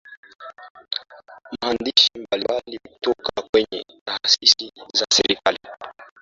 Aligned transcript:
maandishi 1.61 2.09
mbalimbali 2.19 2.79
kutoka 2.87 3.41
kwenye 3.51 3.85
Taasisi 4.05 4.71
za 4.93 5.05
serikali 5.13 5.59